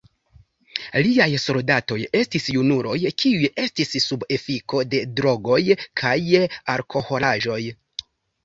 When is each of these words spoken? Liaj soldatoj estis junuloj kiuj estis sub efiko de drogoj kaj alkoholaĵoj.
Liaj 1.07 1.27
soldatoj 1.43 1.97
estis 2.19 2.47
junuloj 2.55 2.95
kiuj 3.23 3.49
estis 3.65 3.93
sub 4.07 4.25
efiko 4.39 4.81
de 4.95 5.03
drogoj 5.21 5.61
kaj 6.03 6.19
alkoholaĵoj. 6.79 7.61